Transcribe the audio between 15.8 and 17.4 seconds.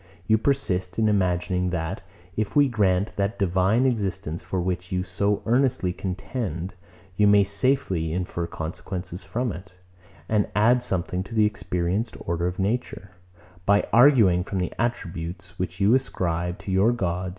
ascribe to your gods.